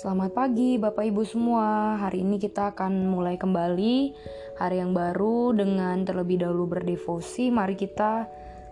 Selamat 0.00 0.32
pagi 0.32 0.80
Bapak 0.80 1.12
Ibu 1.12 1.28
semua. 1.28 1.92
Hari 2.00 2.24
ini 2.24 2.40
kita 2.40 2.72
akan 2.72 3.12
mulai 3.12 3.36
kembali 3.36 4.16
hari 4.56 4.80
yang 4.80 4.96
baru 4.96 5.52
dengan 5.52 6.08
terlebih 6.08 6.40
dahulu 6.40 6.72
berdevosi. 6.72 7.52
Mari 7.52 7.76
kita 7.76 8.24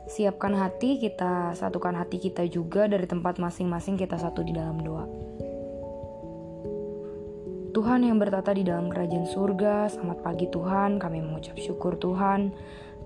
siapkan 0.09 0.57
hati, 0.57 0.97
kita 0.97 1.53
satukan 1.53 2.01
hati 2.01 2.17
kita 2.17 2.49
juga 2.49 2.89
dari 2.89 3.05
tempat 3.05 3.37
masing-masing 3.37 4.01
kita 4.01 4.17
satu 4.17 4.41
di 4.41 4.57
dalam 4.57 4.81
doa. 4.81 5.05
Tuhan 7.77 8.09
yang 8.09 8.17
bertata 8.17 8.57
di 8.57 8.65
dalam 8.65 8.89
kerajaan 8.89 9.29
surga, 9.29 9.93
selamat 9.93 10.25
pagi 10.25 10.49
Tuhan. 10.49 10.97
Kami 10.97 11.21
mengucap 11.21 11.61
syukur 11.61 12.01
Tuhan 12.01 12.57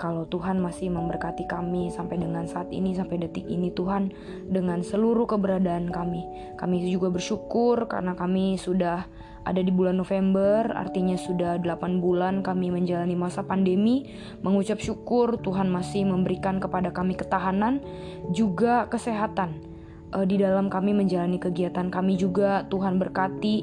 kalau 0.02 0.26
Tuhan 0.26 0.58
masih 0.58 0.90
memberkati 0.90 1.46
kami 1.46 1.94
sampai 1.94 2.18
dengan 2.18 2.42
saat 2.50 2.74
ini, 2.74 2.90
sampai 2.90 3.22
detik 3.22 3.46
ini 3.46 3.70
Tuhan, 3.70 4.10
dengan 4.50 4.82
seluruh 4.82 5.30
keberadaan 5.30 5.94
kami. 5.94 6.26
Kami 6.58 6.90
juga 6.90 7.14
bersyukur 7.14 7.86
karena 7.86 8.18
kami 8.18 8.58
sudah 8.58 9.06
ada 9.46 9.62
di 9.62 9.70
bulan 9.70 10.02
November, 10.02 10.74
artinya 10.74 11.14
sudah 11.14 11.54
8 11.62 12.02
bulan 12.02 12.42
kami 12.42 12.74
menjalani 12.74 13.14
masa 13.14 13.46
pandemi. 13.46 14.10
Mengucap 14.42 14.82
syukur 14.82 15.38
Tuhan 15.38 15.70
masih 15.70 16.02
memberikan 16.02 16.58
kepada 16.58 16.90
kami 16.90 17.14
ketahanan, 17.14 17.78
juga 18.34 18.90
kesehatan 18.90 19.72
uh, 20.12 20.26
di 20.28 20.36
dalam 20.38 20.68
kami 20.68 20.92
menjalani 20.92 21.40
kegiatan 21.40 21.88
kami 21.88 22.20
juga 22.20 22.68
Tuhan 22.68 23.00
berkati 23.00 23.56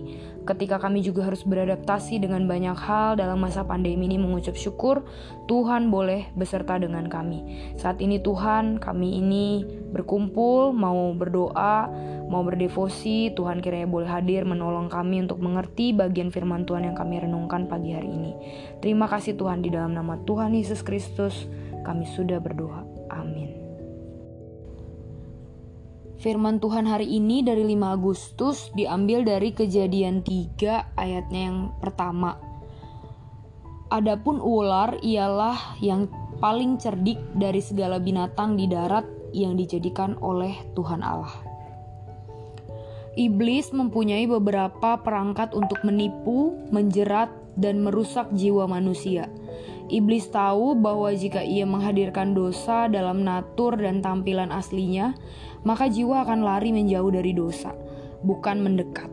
ketika 0.46 0.80
kami 0.80 1.02
juga 1.02 1.28
harus 1.28 1.44
beradaptasi 1.44 2.22
dengan 2.22 2.46
banyak 2.46 2.78
hal 2.78 3.18
dalam 3.18 3.42
masa 3.42 3.66
pandemi 3.66 4.06
ini 4.06 4.22
mengucap 4.22 4.56
syukur 4.56 5.04
Tuhan 5.50 5.90
boleh 5.90 6.30
beserta 6.38 6.78
dengan 6.78 7.10
kami. 7.10 7.74
Saat 7.76 8.00
ini 8.00 8.22
Tuhan 8.22 8.78
kami 8.78 9.20
ini 9.20 9.66
berkumpul 9.90 10.72
mau 10.72 11.12
berdoa 11.18 11.90
mau 12.30 12.46
berdevosi. 12.46 13.34
Tuhan 13.34 13.60
kiranya 13.60 13.90
boleh 13.90 14.08
hadir 14.08 14.46
menolong 14.46 14.88
kami 14.88 15.26
untuk 15.26 15.42
mengerti 15.42 15.92
bagian 15.92 16.30
firman 16.30 16.64
Tuhan 16.64 16.86
yang 16.86 16.96
kami 16.96 17.26
renungkan 17.26 17.66
pagi 17.66 17.98
hari 17.98 18.14
ini. 18.14 18.32
Terima 18.80 19.10
kasih 19.10 19.34
Tuhan 19.34 19.66
di 19.66 19.74
dalam 19.74 19.98
nama 19.98 20.22
Tuhan 20.24 20.54
Yesus 20.54 20.86
Kristus. 20.86 21.50
Kami 21.82 22.06
sudah 22.06 22.38
berdoa. 22.38 22.86
Amin 23.10 23.49
Firman 26.20 26.60
Tuhan 26.60 26.84
hari 26.84 27.08
ini 27.16 27.48
dari 27.48 27.64
5 27.64 27.96
Agustus 27.96 28.76
diambil 28.76 29.24
dari 29.24 29.56
kejadian 29.56 30.20
3 30.20 31.00
ayatnya 31.00 31.42
yang 31.48 31.72
pertama. 31.80 32.36
Adapun 33.88 34.44
ular 34.44 35.00
ialah 35.00 35.80
yang 35.80 36.12
paling 36.44 36.76
cerdik 36.76 37.24
dari 37.40 37.64
segala 37.64 38.04
binatang 38.04 38.60
di 38.60 38.68
darat 38.68 39.08
yang 39.32 39.56
dijadikan 39.56 40.20
oleh 40.20 40.60
Tuhan 40.76 41.00
Allah. 41.00 41.32
Iblis 43.16 43.72
mempunyai 43.72 44.28
beberapa 44.28 45.00
perangkat 45.00 45.56
untuk 45.56 45.80
menipu, 45.88 46.52
menjerat, 46.68 47.32
dan 47.56 47.80
merusak 47.80 48.28
jiwa 48.36 48.68
manusia. 48.68 49.32
Iblis 49.90 50.30
tahu 50.30 50.78
bahwa 50.78 51.10
jika 51.18 51.42
ia 51.42 51.66
menghadirkan 51.66 52.38
dosa 52.38 52.86
dalam 52.86 53.26
natur 53.26 53.74
dan 53.74 54.06
tampilan 54.06 54.54
aslinya, 54.54 55.18
maka 55.66 55.90
jiwa 55.90 56.22
akan 56.30 56.46
lari 56.46 56.70
menjauh 56.70 57.10
dari 57.10 57.34
dosa, 57.34 57.74
bukan 58.22 58.62
mendekat. 58.62 59.10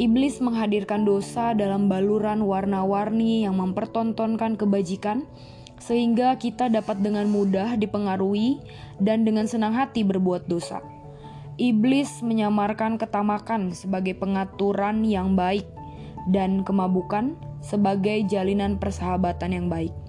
Iblis 0.00 0.40
menghadirkan 0.40 1.04
dosa 1.04 1.52
dalam 1.52 1.92
baluran 1.92 2.40
warna-warni 2.40 3.44
yang 3.44 3.60
mempertontonkan 3.60 4.56
kebajikan, 4.56 5.28
sehingga 5.76 6.40
kita 6.40 6.72
dapat 6.72 7.04
dengan 7.04 7.28
mudah 7.28 7.76
dipengaruhi 7.76 8.64
dan 9.04 9.28
dengan 9.28 9.44
senang 9.44 9.76
hati 9.76 10.08
berbuat 10.08 10.48
dosa. 10.48 10.80
Iblis 11.60 12.24
menyamarkan 12.24 12.96
ketamakan 12.96 13.76
sebagai 13.76 14.14
pengaturan 14.16 15.04
yang 15.04 15.36
baik 15.36 15.66
dan 16.30 16.62
kemabukan 16.62 17.34
sebagai 17.58 18.22
jalinan 18.30 18.78
persahabatan 18.78 19.50
yang 19.50 19.66
baik. 19.66 20.07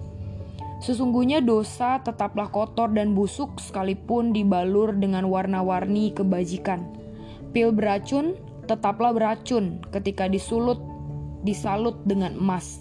Sesungguhnya 0.80 1.44
dosa 1.44 2.00
tetaplah 2.00 2.48
kotor 2.48 2.88
dan 2.96 3.12
busuk 3.12 3.60
sekalipun 3.60 4.32
dibalur 4.32 4.96
dengan 4.96 5.28
warna-warni 5.28 6.08
kebajikan. 6.16 6.88
Pil 7.52 7.68
beracun 7.68 8.32
tetaplah 8.64 9.12
beracun 9.12 9.84
ketika 9.92 10.24
disulut 10.24 10.80
disalut 11.44 12.00
dengan 12.08 12.32
emas. 12.40 12.80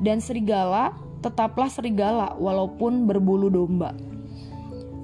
Dan 0.00 0.24
serigala 0.24 0.96
tetaplah 1.20 1.68
serigala 1.68 2.32
walaupun 2.40 3.04
berbulu 3.04 3.52
domba. 3.52 3.92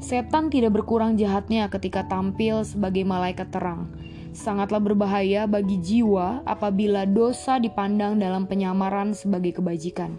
Setan 0.01 0.49
tidak 0.49 0.81
berkurang 0.81 1.21
jahatnya 1.21 1.69
ketika 1.69 2.09
tampil 2.09 2.65
sebagai 2.65 3.05
malaikat 3.05 3.53
terang. 3.53 3.93
Sangatlah 4.33 4.81
berbahaya 4.81 5.45
bagi 5.45 5.77
jiwa 5.77 6.41
apabila 6.49 7.05
dosa 7.05 7.61
dipandang 7.61 8.17
dalam 8.17 8.49
penyamaran 8.49 9.13
sebagai 9.13 9.61
kebajikan 9.61 10.17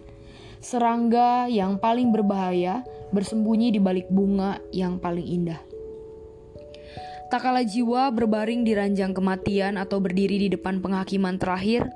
serangga 0.62 1.50
yang 1.50 1.76
paling 1.82 2.14
berbahaya 2.14 2.86
bersembunyi 3.10 3.74
di 3.74 3.80
balik 3.82 4.06
bunga 4.08 4.62
yang 4.70 5.02
paling 5.02 5.26
indah. 5.26 5.58
Tak 7.28 7.42
kala 7.42 7.66
jiwa 7.66 8.14
berbaring 8.14 8.62
di 8.62 8.76
ranjang 8.76 9.10
kematian 9.10 9.74
atau 9.74 9.98
berdiri 9.98 10.46
di 10.46 10.48
depan 10.52 10.78
penghakiman 10.78 11.40
terakhir, 11.40 11.90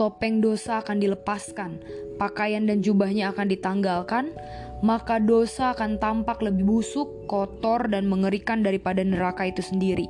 topeng 0.00 0.40
dosa 0.40 0.80
akan 0.80 0.96
dilepaskan, 1.02 1.82
pakaian 2.16 2.64
dan 2.64 2.80
jubahnya 2.80 3.34
akan 3.34 3.52
ditanggalkan, 3.52 4.32
maka 4.80 5.20
dosa 5.20 5.76
akan 5.76 5.98
tampak 6.00 6.40
lebih 6.40 6.64
busuk, 6.64 7.10
kotor, 7.26 7.90
dan 7.90 8.06
mengerikan 8.06 8.62
daripada 8.62 9.02
neraka 9.02 9.50
itu 9.50 9.60
sendiri. 9.60 10.06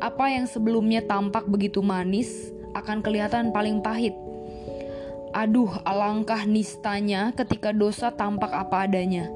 Apa 0.00 0.32
yang 0.32 0.48
sebelumnya 0.48 1.04
tampak 1.04 1.44
begitu 1.44 1.84
manis 1.84 2.50
akan 2.72 3.04
kelihatan 3.04 3.52
paling 3.52 3.84
pahit, 3.84 4.16
Aduh, 5.38 5.70
alangkah 5.86 6.42
nistanya 6.50 7.30
ketika 7.30 7.70
dosa 7.70 8.10
tampak 8.10 8.50
apa 8.50 8.90
adanya. 8.90 9.30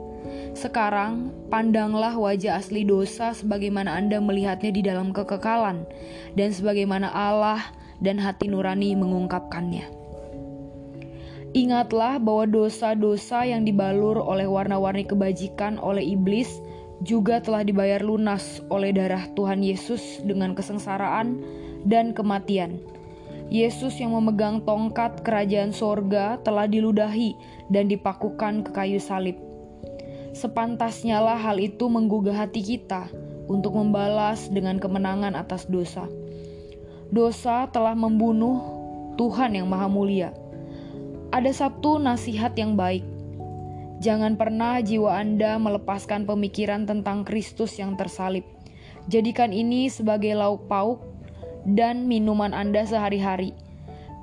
Sekarang, 0.51 1.31
pandanglah 1.47 2.19
wajah 2.19 2.59
asli 2.59 2.83
dosa 2.83 3.31
sebagaimana 3.31 3.95
Anda 3.95 4.19
melihatnya 4.19 4.75
di 4.75 4.83
dalam 4.83 5.15
kekekalan, 5.15 5.87
dan 6.35 6.51
sebagaimana 6.51 7.07
Allah 7.07 7.62
dan 8.03 8.19
hati 8.19 8.51
nurani 8.51 8.99
mengungkapkannya. 8.99 9.87
Ingatlah 11.55 12.19
bahwa 12.19 12.51
dosa-dosa 12.51 13.47
yang 13.47 13.62
dibalur 13.62 14.19
oleh 14.19 14.51
warna-warni 14.51 15.07
kebajikan 15.07 15.79
oleh 15.79 16.03
iblis 16.03 16.51
juga 17.07 17.39
telah 17.39 17.62
dibayar 17.62 18.03
lunas 18.03 18.59
oleh 18.75 18.91
darah 18.91 19.31
Tuhan 19.39 19.62
Yesus 19.62 20.19
dengan 20.27 20.59
kesengsaraan 20.59 21.39
dan 21.87 22.11
kematian 22.11 22.83
Yesus 23.53 24.01
yang 24.01 24.17
memegang 24.17 24.65
tongkat 24.65 25.21
kerajaan 25.21 25.77
sorga 25.77 26.41
telah 26.41 26.65
diludahi 26.65 27.37
dan 27.69 27.85
dipakukan 27.85 28.65
ke 28.65 28.73
kayu 28.73 28.97
salib. 28.97 29.37
Sepantasnya 30.33 31.21
lah 31.21 31.37
hal 31.37 31.61
itu 31.61 31.85
menggugah 31.85 32.33
hati 32.33 32.65
kita 32.65 33.12
untuk 33.53 33.77
membalas 33.77 34.49
dengan 34.49 34.81
kemenangan 34.81 35.37
atas 35.37 35.69
dosa. 35.69 36.09
Dosa 37.12 37.69
telah 37.69 37.93
membunuh 37.93 38.57
Tuhan 39.21 39.53
yang 39.53 39.69
Maha 39.69 39.85
Mulia. 39.85 40.33
Ada 41.29 41.69
satu 41.69 42.01
nasihat 42.01 42.57
yang 42.57 42.73
baik. 42.73 43.05
Jangan 44.01 44.41
pernah 44.41 44.81
jiwa 44.81 45.21
Anda 45.21 45.61
melepaskan 45.61 46.25
pemikiran 46.25 46.89
tentang 46.89 47.29
Kristus 47.29 47.77
yang 47.77 48.01
tersalib. 48.01 48.49
Jadikan 49.12 49.53
ini 49.53 49.93
sebagai 49.93 50.33
lauk 50.33 50.73
pauk 50.73 51.12
dan 51.69 52.11
minuman 52.11 52.50
Anda 52.50 52.83
sehari-hari, 52.83 53.55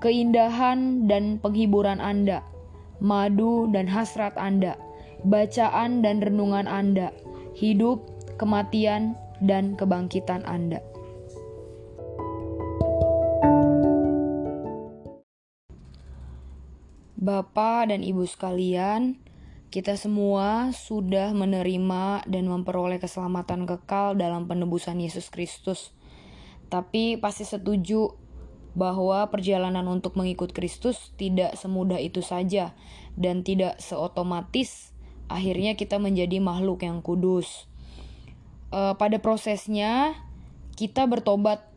keindahan 0.03 1.07
dan 1.07 1.39
penghiburan 1.39 2.03
Anda, 2.03 2.43
madu 2.99 3.71
dan 3.71 3.87
hasrat 3.87 4.35
Anda, 4.35 4.75
bacaan 5.23 6.03
dan 6.03 6.23
renungan 6.23 6.67
Anda, 6.67 7.11
hidup, 7.55 8.03
kematian, 8.39 9.15
dan 9.43 9.75
kebangkitan 9.79 10.43
Anda. 10.43 10.83
Bapak 17.19 17.91
dan 17.91 17.99
Ibu 17.99 18.23
sekalian, 18.23 19.19
kita 19.69 19.99
semua 19.99 20.71
sudah 20.71 21.35
menerima 21.35 22.23
dan 22.25 22.47
memperoleh 22.47 22.95
keselamatan 22.95 23.67
kekal 23.67 24.15
dalam 24.15 24.47
penebusan 24.47 25.03
Yesus 25.03 25.27
Kristus 25.27 25.91
tapi 26.69 27.17
pasti 27.17 27.43
setuju 27.43 28.13
bahwa 28.77 29.25
perjalanan 29.33 29.83
untuk 29.89 30.13
mengikut 30.15 30.53
Kristus 30.53 31.11
tidak 31.17 31.57
semudah 31.57 31.97
itu 31.97 32.21
saja 32.21 32.77
dan 33.17 33.41
tidak 33.41 33.81
seotomatis 33.81 34.93
akhirnya 35.29 35.77
kita 35.77 36.01
menjadi 36.01 36.41
makhluk 36.41 36.85
yang 36.85 37.05
kudus. 37.05 37.69
E, 38.73 38.97
pada 38.97 39.17
prosesnya 39.21 40.17
kita 40.73 41.05
bertobat 41.05 41.69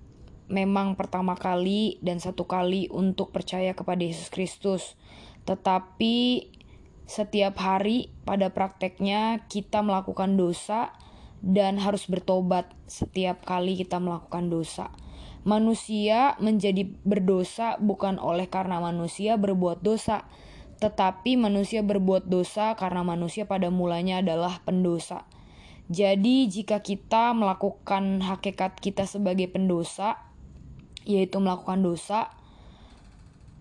memang 0.49 0.97
pertama 0.97 1.37
kali 1.37 2.01
dan 2.05 2.19
satu 2.19 2.49
kali 2.49 2.89
untuk 2.93 3.31
percaya 3.31 3.77
kepada 3.77 4.05
Yesus 4.05 4.33
Kristus. 4.33 4.97
Tetapi 5.49 6.49
setiap 7.09 7.61
hari 7.61 8.09
pada 8.25 8.49
prakteknya 8.49 9.45
kita 9.53 9.85
melakukan 9.85 10.39
dosa 10.39 10.97
dan 11.43 11.83
harus 11.83 12.07
bertobat 12.07 12.71
setiap 12.87 13.43
kali 13.43 13.75
kita 13.75 13.99
melakukan 13.99 14.47
dosa. 14.47 14.95
Manusia 15.43 16.39
menjadi 16.39 16.87
berdosa 17.03 17.75
bukan 17.83 18.23
oleh 18.23 18.47
karena 18.47 18.79
manusia 18.79 19.35
berbuat 19.35 19.83
dosa, 19.83 20.23
tetapi 20.79 21.35
manusia 21.35 21.83
berbuat 21.83 22.31
dosa 22.31 22.79
karena 22.79 23.03
manusia 23.03 23.43
pada 23.51 23.67
mulanya 23.75 24.23
adalah 24.23 24.63
pendosa. 24.63 25.27
Jadi, 25.91 26.47
jika 26.47 26.79
kita 26.79 27.35
melakukan 27.35 28.23
hakikat 28.23 28.79
kita 28.79 29.03
sebagai 29.03 29.51
pendosa, 29.51 30.23
yaitu 31.03 31.43
melakukan 31.43 31.83
dosa, 31.83 32.31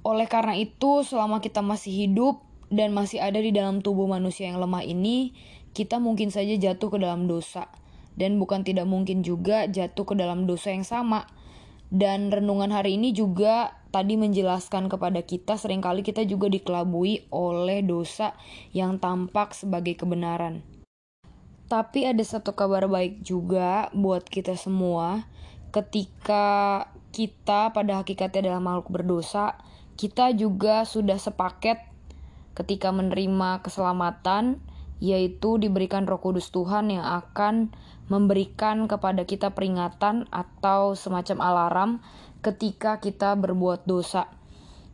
oleh 0.06 0.30
karena 0.30 0.54
itu, 0.54 1.01
selama 1.01 1.42
kita 1.42 1.66
masih 1.66 1.94
hidup 2.06 2.45
dan 2.69 2.94
masih 2.94 3.22
ada 3.22 3.42
di 3.42 3.50
dalam 3.50 3.81
tubuh 3.81 4.06
manusia 4.06 4.50
yang 4.54 4.62
lemah 4.62 4.86
ini, 4.86 5.34
kita 5.71 6.00
mungkin 6.03 6.29
saja 6.29 6.56
jatuh 6.57 6.91
ke 6.91 6.97
dalam 7.00 7.27
dosa, 7.27 7.71
dan 8.19 8.38
bukan 8.38 8.68
tidak 8.68 8.88
mungkin 8.88 9.23
juga 9.23 9.68
jatuh 9.71 10.03
ke 10.03 10.13
dalam 10.19 10.45
dosa 10.45 10.75
yang 10.75 10.83
sama. 10.83 11.27
Dan 11.91 12.31
renungan 12.31 12.71
hari 12.71 12.95
ini 12.95 13.12
juga 13.12 13.75
tadi 13.91 14.15
menjelaskan 14.15 14.88
kepada 14.88 15.27
kita 15.27 15.59
sering 15.59 15.83
kali 15.83 16.07
kita 16.07 16.23
juga 16.23 16.47
dikelabui 16.47 17.27
oleh 17.35 17.83
dosa 17.83 18.31
yang 18.71 18.95
tampak 18.95 19.51
sebagai 19.51 20.00
kebenaran. 20.00 20.63
Tapi 21.68 22.07
ada 22.07 22.24
satu 22.24 22.56
kabar 22.56 22.88
baik 22.88 23.27
juga 23.27 23.91
buat 23.91 24.24
kita 24.24 24.56
semua. 24.56 25.27
Ketika 25.75 26.88
kita 27.12 27.75
pada 27.75 28.00
hakikatnya 28.00 28.47
adalah 28.47 28.63
makhluk 28.63 28.91
berdosa, 28.91 29.59
kita 30.00 30.31
juga 30.31 30.88
sudah 30.88 31.19
sepaket 31.19 31.79
ketika 32.56 32.91
menerima 32.91 33.63
keselamatan 33.63 34.63
yaitu 35.01 35.57
diberikan 35.57 36.06
Roh 36.06 36.21
Kudus 36.21 36.53
Tuhan 36.53 36.94
yang 36.94 37.01
akan 37.01 37.74
memberikan 38.07 38.86
kepada 38.86 39.25
kita 39.25 39.50
peringatan 39.51 40.30
atau 40.30 40.94
semacam 40.94 41.38
alarm 41.42 41.92
ketika 42.45 43.01
kita 43.01 43.33
berbuat 43.33 43.89
dosa. 43.89 44.30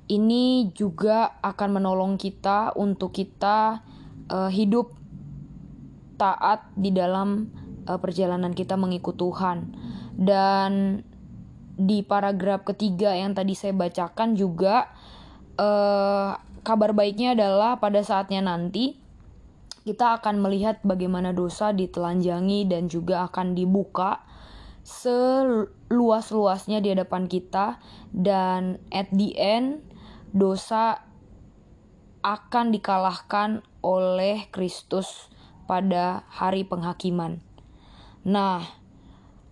Ini 0.07 0.71
juga 0.71 1.35
akan 1.43 1.83
menolong 1.83 2.15
kita 2.15 2.71
untuk 2.79 3.11
kita 3.11 3.83
uh, 4.31 4.47
hidup 4.47 4.95
taat 6.15 6.71
di 6.79 6.95
dalam 6.95 7.51
uh, 7.83 7.99
perjalanan 7.99 8.55
kita 8.55 8.79
mengikut 8.79 9.19
Tuhan. 9.19 9.75
Dan 10.15 11.03
di 11.75 11.99
paragraf 11.99 12.63
ketiga 12.63 13.11
yang 13.11 13.35
tadi 13.35 13.53
saya 13.59 13.75
bacakan 13.75 14.39
juga 14.39 14.87
uh, 15.59 16.39
kabar 16.63 16.95
baiknya 16.95 17.35
adalah 17.35 17.75
pada 17.75 17.99
saatnya 17.99 18.39
nanti 18.39 19.06
kita 19.87 20.19
akan 20.19 20.43
melihat 20.43 20.83
bagaimana 20.83 21.31
dosa 21.31 21.71
ditelanjangi 21.71 22.67
dan 22.67 22.91
juga 22.91 23.31
akan 23.31 23.55
dibuka 23.55 24.19
seluas-luasnya 24.83 26.83
di 26.83 26.91
hadapan 26.91 27.31
kita 27.31 27.79
dan 28.11 28.83
at 28.91 29.07
the 29.15 29.31
end 29.39 29.79
dosa 30.35 30.99
akan 32.19 32.75
dikalahkan 32.75 33.63
oleh 33.79 34.51
Kristus 34.51 35.31
pada 35.63 36.27
hari 36.27 36.67
penghakiman. 36.67 37.39
Nah, 38.27 38.67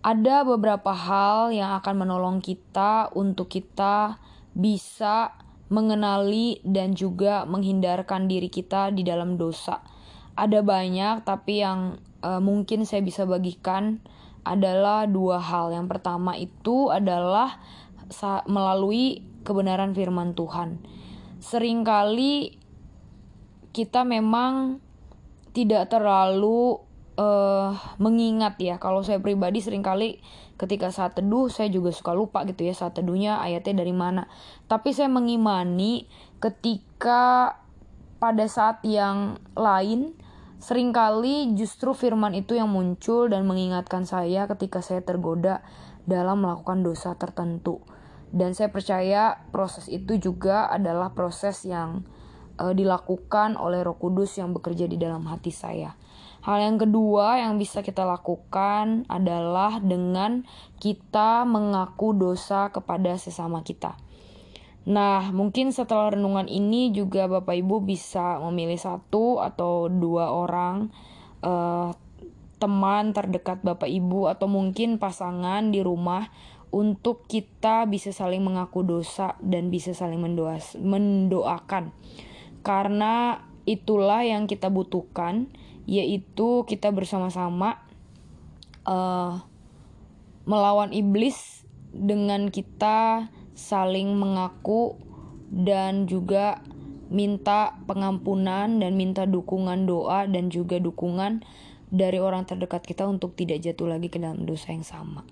ada 0.04 0.44
beberapa 0.44 0.92
hal 0.92 1.56
yang 1.56 1.72
akan 1.80 2.04
menolong 2.04 2.44
kita 2.44 3.08
untuk 3.16 3.48
kita 3.48 4.20
bisa 4.52 5.32
mengenali 5.72 6.60
dan 6.62 6.92
juga 6.92 7.48
menghindarkan 7.48 8.28
diri 8.28 8.52
kita 8.52 8.92
di 8.92 9.00
dalam 9.00 9.40
dosa 9.40 9.95
ada 10.36 10.60
banyak 10.60 11.24
tapi 11.24 11.64
yang 11.64 11.98
uh, 12.20 12.38
mungkin 12.38 12.84
saya 12.84 13.00
bisa 13.00 13.24
bagikan 13.24 14.04
adalah 14.46 15.10
dua 15.10 15.42
hal. 15.42 15.74
Yang 15.74 15.86
pertama 15.98 16.38
itu 16.38 16.92
adalah 16.92 17.58
melalui 18.46 19.26
kebenaran 19.42 19.90
firman 19.90 20.38
Tuhan. 20.38 20.78
Seringkali 21.42 22.62
kita 23.74 24.06
memang 24.06 24.78
tidak 25.50 25.90
terlalu 25.90 26.78
uh, 27.18 27.74
mengingat 27.98 28.60
ya. 28.62 28.78
Kalau 28.78 29.02
saya 29.02 29.18
pribadi 29.18 29.58
sering 29.58 29.82
kali 29.82 30.22
ketika 30.56 30.88
saat 30.88 31.12
teduh 31.18 31.52
saya 31.52 31.68
juga 31.68 31.92
suka 31.92 32.16
lupa 32.16 32.46
gitu 32.48 32.64
ya 32.64 32.72
saat 32.72 32.94
teduhnya 32.96 33.42
ayatnya 33.42 33.82
dari 33.82 33.92
mana. 33.92 34.30
Tapi 34.70 34.94
saya 34.94 35.10
mengimani 35.10 36.06
ketika 36.38 37.56
pada 38.16 38.46
saat 38.48 38.80
yang 38.86 39.36
lain 39.52 40.16
Seringkali 40.56 41.52
justru 41.52 41.92
firman 41.92 42.32
itu 42.32 42.56
yang 42.56 42.72
muncul 42.72 43.28
dan 43.28 43.44
mengingatkan 43.44 44.08
saya 44.08 44.48
ketika 44.48 44.80
saya 44.80 45.04
tergoda 45.04 45.60
dalam 46.08 46.40
melakukan 46.40 46.80
dosa 46.80 47.12
tertentu. 47.14 47.84
Dan 48.32 48.56
saya 48.56 48.72
percaya 48.72 49.46
proses 49.52 49.86
itu 49.86 50.16
juga 50.16 50.66
adalah 50.72 51.12
proses 51.12 51.62
yang 51.68 52.08
uh, 52.56 52.72
dilakukan 52.72 53.54
oleh 53.60 53.84
Roh 53.84 54.00
Kudus 54.00 54.40
yang 54.40 54.56
bekerja 54.56 54.88
di 54.88 54.96
dalam 54.96 55.28
hati 55.28 55.52
saya. 55.52 55.94
Hal 56.46 56.62
yang 56.62 56.78
kedua 56.78 57.42
yang 57.42 57.58
bisa 57.58 57.82
kita 57.82 58.06
lakukan 58.06 59.02
adalah 59.10 59.82
dengan 59.82 60.46
kita 60.78 61.42
mengaku 61.42 62.14
dosa 62.14 62.70
kepada 62.70 63.18
sesama 63.18 63.66
kita. 63.66 63.98
Nah, 64.86 65.34
mungkin 65.34 65.74
setelah 65.74 66.14
renungan 66.14 66.46
ini 66.46 66.94
juga 66.94 67.26
Bapak 67.26 67.58
Ibu 67.58 67.82
bisa 67.82 68.38
memilih 68.38 68.78
satu 68.78 69.42
atau 69.42 69.90
dua 69.90 70.30
orang 70.30 70.94
uh, 71.42 71.90
teman 72.62 73.10
terdekat 73.10 73.66
Bapak 73.66 73.90
Ibu 73.90 74.30
atau 74.30 74.46
mungkin 74.46 75.02
pasangan 75.02 75.74
di 75.74 75.82
rumah 75.82 76.30
untuk 76.70 77.26
kita 77.26 77.90
bisa 77.90 78.14
saling 78.14 78.46
mengaku 78.46 78.86
dosa 78.86 79.34
dan 79.42 79.74
bisa 79.74 79.90
saling 79.90 80.22
mendoa 80.22 80.62
mendoakan. 80.78 81.90
Karena 82.62 83.42
itulah 83.66 84.22
yang 84.22 84.46
kita 84.46 84.70
butuhkan, 84.70 85.50
yaitu 85.90 86.62
kita 86.62 86.94
bersama-sama 86.94 87.82
uh, 88.86 89.42
melawan 90.46 90.94
iblis 90.94 91.66
dengan 91.90 92.54
kita 92.54 93.30
saling 93.56 94.12
mengaku 94.14 95.00
dan 95.48 96.04
juga 96.04 96.60
minta 97.08 97.78
pengampunan 97.88 98.82
dan 98.82 98.92
minta 98.94 99.24
dukungan 99.24 99.88
doa 99.88 100.28
dan 100.28 100.52
juga 100.52 100.76
dukungan 100.76 101.40
dari 101.88 102.18
orang 102.18 102.44
terdekat 102.44 102.82
kita 102.82 103.06
untuk 103.08 103.38
tidak 103.38 103.62
jatuh 103.62 103.88
lagi 103.88 104.12
ke 104.12 104.20
dalam 104.20 104.44
dosa 104.44 104.74
yang 104.74 104.84
sama. 104.84 105.24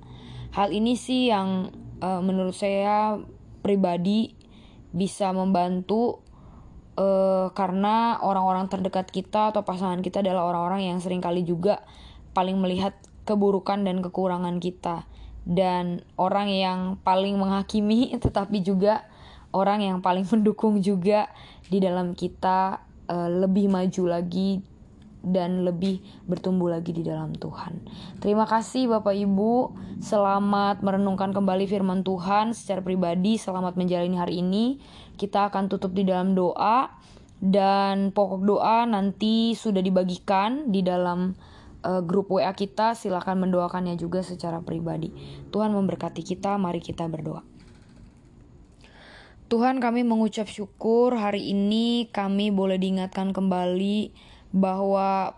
Hal 0.54 0.70
ini 0.70 0.94
sih 0.94 1.28
yang 1.28 1.74
uh, 1.98 2.22
menurut 2.22 2.54
saya 2.54 3.18
pribadi 3.60 4.32
bisa 4.94 5.34
membantu 5.34 6.22
uh, 6.94 7.50
karena 7.52 8.22
orang-orang 8.22 8.70
terdekat 8.70 9.10
kita 9.10 9.50
atau 9.50 9.66
pasangan 9.66 9.98
kita 9.98 10.22
adalah 10.22 10.46
orang-orang 10.46 10.94
yang 10.94 10.98
sering 11.02 11.18
kali 11.18 11.42
juga 11.42 11.82
paling 12.38 12.54
melihat 12.62 12.94
keburukan 13.26 13.82
dan 13.82 13.98
kekurangan 13.98 14.62
kita 14.62 15.10
dan 15.44 16.00
orang 16.16 16.48
yang 16.48 16.80
paling 17.04 17.36
menghakimi 17.36 18.12
tetapi 18.24 18.64
juga 18.64 19.04
orang 19.54 19.84
yang 19.84 19.98
paling 20.02 20.26
mendukung 20.26 20.82
juga 20.82 21.30
di 21.70 21.78
dalam 21.78 22.12
kita 22.16 22.82
uh, 23.08 23.30
lebih 23.30 23.70
maju 23.70 24.02
lagi 24.08 24.74
dan 25.24 25.64
lebih 25.64 26.04
bertumbuh 26.28 26.68
lagi 26.68 26.92
di 26.92 27.00
dalam 27.00 27.32
Tuhan. 27.32 27.80
Terima 28.20 28.44
kasih 28.44 28.92
Bapak 28.92 29.16
Ibu, 29.16 29.72
selamat 30.04 30.84
merenungkan 30.84 31.32
kembali 31.32 31.64
firman 31.64 32.04
Tuhan 32.04 32.52
secara 32.52 32.84
pribadi, 32.84 33.40
selamat 33.40 33.80
menjalani 33.80 34.20
hari 34.20 34.44
ini. 34.44 34.76
Kita 35.16 35.48
akan 35.48 35.72
tutup 35.72 35.96
di 35.96 36.04
dalam 36.04 36.36
doa 36.36 36.92
dan 37.40 38.12
pokok 38.12 38.44
doa 38.44 38.84
nanti 38.84 39.56
sudah 39.56 39.80
dibagikan 39.80 40.68
di 40.68 40.84
dalam 40.84 41.32
uh, 41.84 42.00
grup 42.00 42.32
WA 42.32 42.50
kita, 42.56 42.96
silahkan 42.96 43.36
mendoakannya 43.36 44.00
juga 44.00 44.24
secara 44.24 44.64
pribadi. 44.64 45.12
Tuhan 45.52 45.76
memberkati 45.76 46.24
kita, 46.24 46.56
mari 46.56 46.80
kita 46.80 47.04
berdoa. 47.06 47.44
Tuhan 49.52 49.78
kami 49.78 50.02
mengucap 50.08 50.48
syukur 50.48 51.14
hari 51.14 51.52
ini 51.52 52.08
kami 52.08 52.48
boleh 52.48 52.80
diingatkan 52.80 53.36
kembali 53.36 54.10
bahwa 54.56 55.36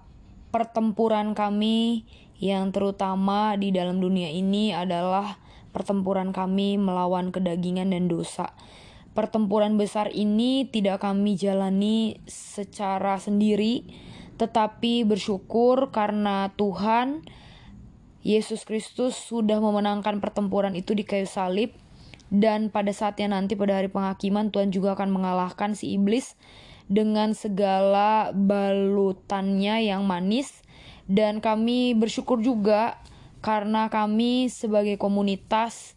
pertempuran 0.55 1.35
kami 1.35 2.07
yang 2.39 2.71
terutama 2.71 3.59
di 3.59 3.75
dalam 3.75 3.99
dunia 3.99 4.31
ini 4.31 4.71
adalah 4.71 5.37
pertempuran 5.75 6.31
kami 6.33 6.81
melawan 6.81 7.35
kedagingan 7.35 7.93
dan 7.93 8.09
dosa. 8.09 8.57
Pertempuran 9.13 9.81
besar 9.81 10.13
ini 10.13 10.69
tidak 10.69 11.05
kami 11.05 11.37
jalani 11.37 12.21
secara 12.29 13.17
sendiri, 13.21 13.85
tetapi 14.37 15.09
bersyukur 15.09 15.91
karena 15.91 16.53
Tuhan 16.55 17.25
Yesus 18.27 18.67
Kristus 18.67 19.15
sudah 19.15 19.63
memenangkan 19.63 20.19
pertempuran 20.19 20.75
itu 20.75 20.93
di 20.93 21.07
kayu 21.07 21.27
salib. 21.27 21.73
Dan 22.27 22.75
pada 22.75 22.91
saatnya 22.91 23.39
nanti 23.39 23.55
pada 23.55 23.79
hari 23.79 23.87
penghakiman 23.87 24.51
Tuhan 24.51 24.75
juga 24.75 24.99
akan 24.99 25.15
mengalahkan 25.15 25.79
si 25.79 25.95
iblis 25.95 26.35
dengan 26.91 27.33
segala 27.39 28.35
balutannya 28.35 29.87
yang 29.87 30.05
manis. 30.05 30.63
Dan 31.07 31.39
kami 31.39 31.95
bersyukur 31.95 32.43
juga 32.43 32.99
karena 33.47 33.87
kami 33.87 34.51
sebagai 34.51 34.99
komunitas 34.99 35.96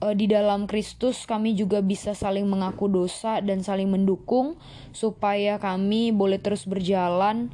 uh, 0.00 0.14
di 0.16 0.26
dalam 0.26 0.64
Kristus 0.64 1.28
kami 1.28 1.54
juga 1.54 1.84
bisa 1.84 2.16
saling 2.16 2.48
mengaku 2.48 2.88
dosa 2.88 3.38
dan 3.44 3.60
saling 3.60 3.88
mendukung 3.88 4.56
supaya 4.90 5.60
kami 5.60 6.10
boleh 6.10 6.40
terus 6.40 6.64
berjalan 6.64 7.52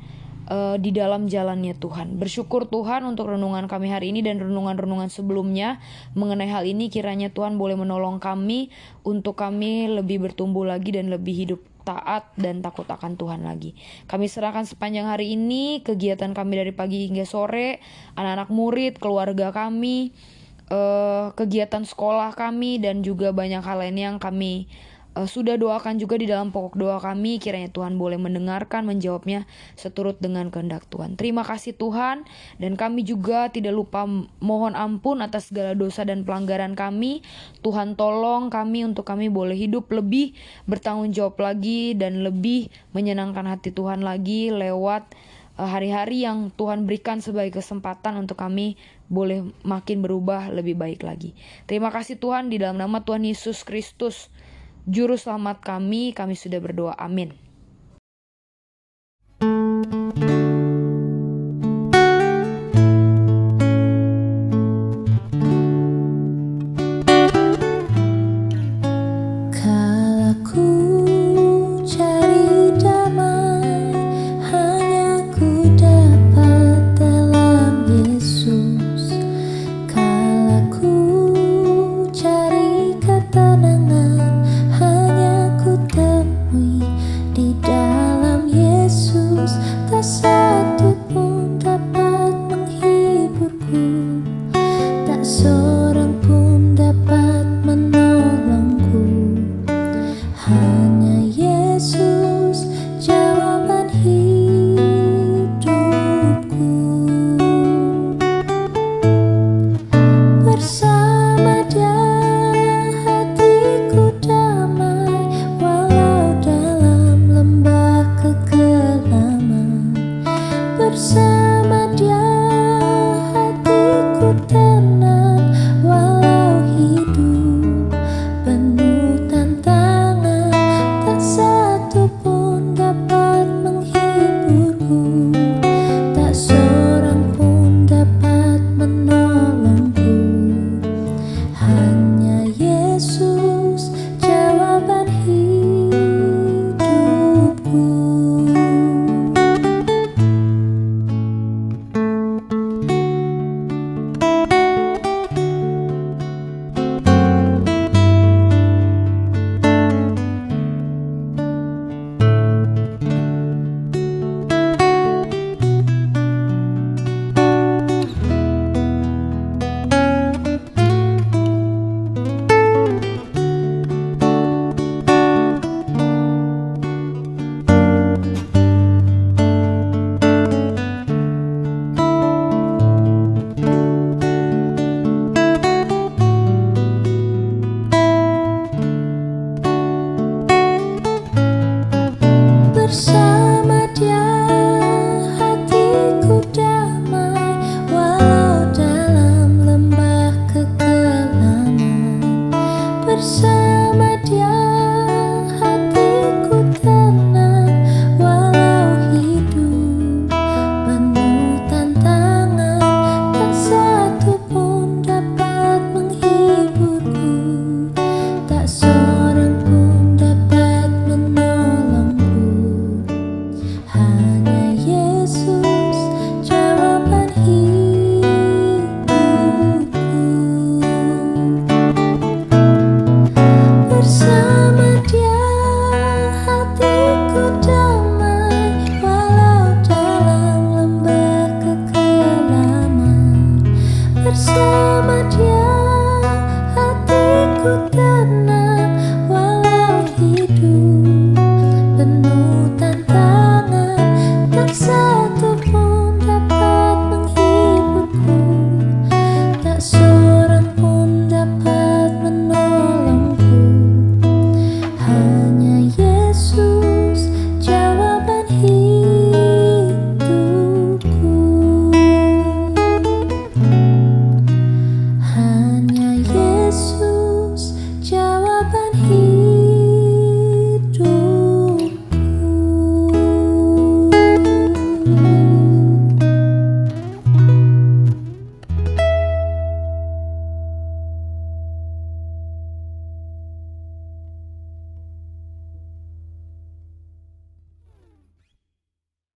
uh, 0.48 0.78
di 0.78 0.94
dalam 0.94 1.26
jalannya 1.26 1.74
Tuhan. 1.76 2.16
Bersyukur 2.16 2.70
Tuhan 2.70 3.04
untuk 3.04 3.30
renungan 3.30 3.66
kami 3.66 3.90
hari 3.90 4.14
ini 4.14 4.22
dan 4.22 4.40
renungan-renungan 4.40 5.10
sebelumnya 5.10 5.82
mengenai 6.14 6.48
hal 6.48 6.64
ini 6.64 6.88
kiranya 6.88 7.30
Tuhan 7.30 7.58
boleh 7.58 7.76
menolong 7.76 8.22
kami 8.22 8.70
untuk 9.02 9.36
kami 9.38 9.90
lebih 9.90 10.22
bertumbuh 10.22 10.64
lagi 10.66 10.94
dan 10.94 11.10
lebih 11.10 11.34
hidup 11.34 11.60
taat 11.86 12.34
dan 12.34 12.66
takut 12.66 12.82
akan 12.82 13.14
Tuhan 13.14 13.46
lagi. 13.46 13.78
Kami 14.10 14.26
serahkan 14.26 14.66
sepanjang 14.66 15.06
hari 15.06 15.38
ini 15.38 15.86
kegiatan 15.86 16.34
kami 16.34 16.58
dari 16.58 16.72
pagi 16.74 17.06
hingga 17.06 17.22
sore, 17.22 17.78
anak-anak 18.18 18.50
murid, 18.50 18.98
keluarga 18.98 19.54
kami, 19.54 20.10
uh, 20.70 21.32
kegiatan 21.34 21.82
sekolah 21.82 22.34
kami 22.34 22.82
dan 22.82 23.02
juga 23.02 23.30
banyak 23.30 23.62
hal 23.62 23.78
lain 23.82 23.98
yang 23.98 24.16
kami 24.18 24.66
uh, 25.16 25.24
sudah 25.24 25.56
doakan 25.56 25.96
juga 25.96 26.20
di 26.20 26.28
dalam 26.28 26.52
pokok 26.52 26.76
doa 26.76 27.00
kami 27.00 27.40
kiranya 27.40 27.72
Tuhan 27.72 27.96
boleh 27.96 28.20
mendengarkan 28.20 28.84
menjawabnya 28.84 29.48
seturut 29.74 30.20
dengan 30.20 30.52
kehendak 30.52 30.84
Tuhan. 30.92 31.16
Terima 31.16 31.42
kasih 31.42 31.72
Tuhan 31.74 32.28
dan 32.60 32.72
kami 32.76 33.02
juga 33.02 33.48
tidak 33.48 33.72
lupa 33.72 34.04
mohon 34.44 34.76
ampun 34.76 35.24
atas 35.24 35.48
segala 35.50 35.72
dosa 35.72 36.04
dan 36.04 36.22
pelanggaran 36.22 36.76
kami. 36.76 37.24
Tuhan 37.64 37.96
tolong 37.96 38.52
kami 38.52 38.84
untuk 38.84 39.08
kami 39.08 39.32
boleh 39.32 39.56
hidup 39.56 39.88
lebih 39.90 40.36
bertanggung 40.68 41.10
jawab 41.16 41.40
lagi 41.40 41.96
dan 41.96 42.20
lebih 42.20 42.68
menyenangkan 42.92 43.48
hati 43.48 43.72
Tuhan 43.72 44.04
lagi 44.04 44.52
lewat 44.52 45.08
Eh, 45.56 45.64
hari-hari 45.64 46.20
yang 46.20 46.52
Tuhan 46.52 46.84
berikan 46.84 47.24
sebagai 47.24 47.64
kesempatan 47.64 48.20
untuk 48.20 48.36
kami 48.36 48.76
boleh 49.06 49.46
makin 49.62 50.02
berubah 50.02 50.50
lebih 50.50 50.74
baik 50.74 51.06
lagi. 51.06 51.32
Terima 51.70 51.94
kasih 51.94 52.18
Tuhan 52.18 52.50
di 52.50 52.58
dalam 52.58 52.76
nama 52.76 53.02
Tuhan 53.06 53.22
Yesus 53.22 53.62
Kristus, 53.62 54.28
Juru 54.86 55.14
Selamat 55.14 55.62
kami, 55.62 56.10
kami 56.14 56.34
sudah 56.34 56.58
berdoa. 56.58 56.94
Amin. 56.98 57.45